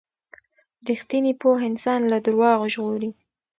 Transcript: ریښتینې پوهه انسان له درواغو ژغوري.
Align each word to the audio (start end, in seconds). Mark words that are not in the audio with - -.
ریښتینې 0.87 1.33
پوهه 1.41 1.63
انسان 1.71 2.01
له 2.11 2.17
درواغو 2.25 2.71
ژغوري. 2.73 3.11